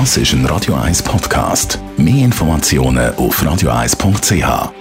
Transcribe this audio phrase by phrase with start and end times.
[0.00, 1.78] Das ist ein Radio 1 Podcast.
[1.96, 4.72] Mehr Informationen auf radio1.ch.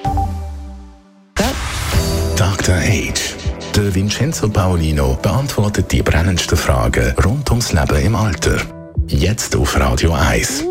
[2.35, 2.75] Dr.
[2.75, 3.35] Age.
[3.75, 8.57] Der Vincenzo Paolino beantwortet die brennendsten Fragen rund ums Leben im Alter.
[9.07, 10.61] Jetzt auf Radio 1.
[10.61, 10.67] Hm,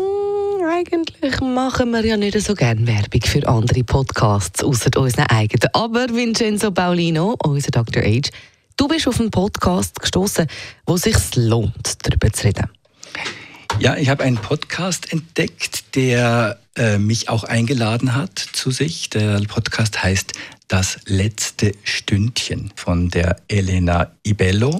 [0.69, 5.69] eigentlich machen wir ja nicht so gerne Werbung für andere Podcasts, außer unseren eigenen.
[5.71, 8.03] Aber Vincenzo Paolino, unser Dr.
[8.03, 8.29] Age,
[8.75, 10.47] du bist auf einen Podcast gestoßen,
[10.85, 12.67] wo es sich lohnt, darüber zu reden.
[13.83, 19.09] Ja, ich habe einen Podcast entdeckt, der äh, mich auch eingeladen hat zu sich.
[19.09, 20.31] Der Podcast heißt
[20.69, 24.79] Das letzte Stündchen von der Elena Ibello.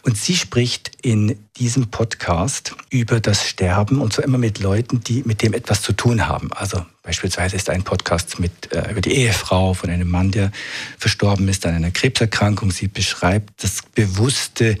[0.00, 5.24] Und sie spricht in diesem Podcast über das Sterben und zwar immer mit Leuten, die
[5.26, 6.50] mit dem etwas zu tun haben.
[6.54, 10.52] Also beispielsweise ist ein Podcast mit, äh, über die Ehefrau von einem Mann, der
[10.96, 12.70] verstorben ist an einer Krebserkrankung.
[12.70, 14.78] Sie beschreibt das bewusste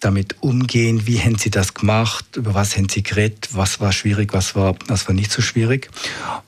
[0.00, 4.32] damit umgehen, wie haben sie das gemacht, über was haben sie geredet, was war schwierig,
[4.32, 5.90] was war, was war nicht so schwierig.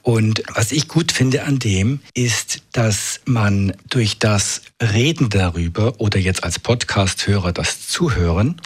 [0.03, 6.19] Und was ich gut finde an dem, ist, dass man durch das Reden darüber oder
[6.19, 8.61] jetzt als Podcast-Hörer das Zuhören,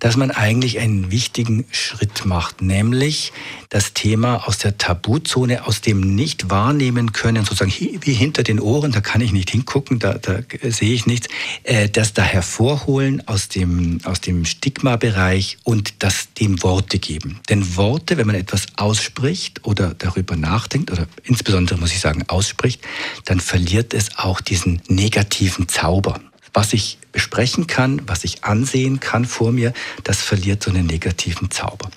[0.00, 3.32] dass man eigentlich einen wichtigen Schritt macht, nämlich
[3.68, 8.92] das Thema aus der Tabuzone, aus dem nicht wahrnehmen können, sozusagen wie hinter den Ohren,
[8.92, 11.28] da kann ich nicht hingucken, da, da sehe ich nichts,
[11.62, 17.40] äh, das da hervorholen aus dem, aus dem Stigma-Bereich und das dem Worte geben.
[17.48, 22.80] Denn Worte, wenn man etwas ausspricht oder darüber nachdenkt, oder insbesondere muss ich sagen ausspricht,
[23.26, 26.20] dann verliert es auch diesen negativen Zauber
[26.52, 29.72] was ich besprechen kann, was ich ansehen kann vor mir,
[30.04, 31.90] das verliert so einen negativen Zauber.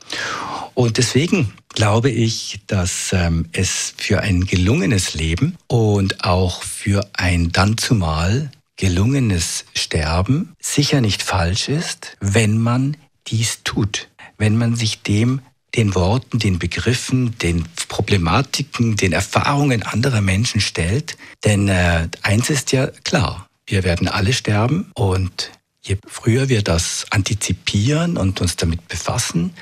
[0.73, 7.51] Und deswegen glaube ich, dass ähm, es für ein gelungenes Leben und auch für ein
[7.51, 15.01] dann zumal gelungenes Sterben sicher nicht falsch ist, wenn man dies tut, wenn man sich
[15.03, 15.41] dem
[15.75, 21.17] den Worten, den Begriffen, den Problematiken, den Erfahrungen anderer Menschen stellt.
[21.43, 25.51] Denn äh, eins ist ja klar, wir werden alle sterben und
[25.81, 29.53] je früher wir das antizipieren und uns damit befassen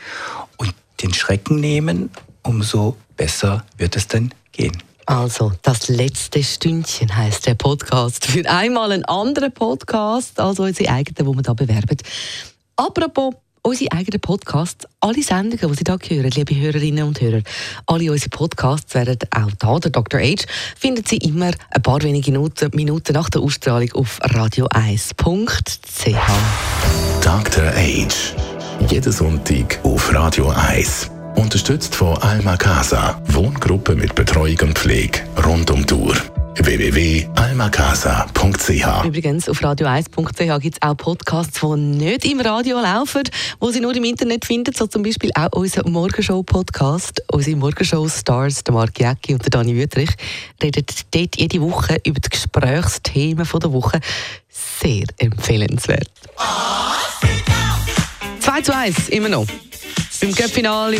[0.57, 2.09] und den Schrecken nehmen,
[2.43, 4.81] umso besser wird es dann gehen.
[5.05, 8.25] Also, das letzte Stündchen heißt der Podcast.
[8.25, 11.97] Für einmal ein anderer Podcast als unsere eigenen, wo wir da bewerben.
[12.75, 17.41] Apropos unsere eigenen Podcasts, alle Sendungen, die Sie hier hören, liebe Hörerinnen und Hörer,
[17.85, 20.19] alle unsere Podcasts werden auch da, der Dr.
[20.19, 20.45] Age,
[20.77, 26.15] finden Sie immer ein paar wenige Minuten, Minuten nach der Ausstrahlung auf radio1.ch.
[27.23, 27.67] Dr.
[27.75, 28.35] Age.
[28.89, 31.11] Jeden Sonntag auf Radio 1.
[31.35, 33.21] Unterstützt von Alma Casa.
[33.27, 36.15] Wohngruppe mit Betreuung und Pflege rund um die Uhr
[36.55, 43.79] www.almacasa.ch Übrigens, auf radio1.ch gibt es auch Podcasts, die nicht im Radio laufen, die Sie
[43.79, 47.23] nur im Internet finden, so zum Beispiel auch unser Morgenshow-Podcast.
[47.31, 50.09] Unsere Morgenshow-Stars, der Mark Jäcki und der Dani Wüttrich,
[50.61, 54.01] reden dort jede Woche über die Gesprächsthemen der Woche.
[54.49, 56.11] Sehr empfehlenswert.
[58.41, 59.47] 2 zu 1, immer noch.
[60.21, 60.99] Im Cup-Finale